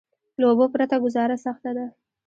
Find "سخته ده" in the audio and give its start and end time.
1.45-1.85